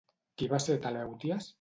Qui 0.41 0.49
va 0.55 0.61
ser 0.65 0.79
Telèuties? 0.87 1.49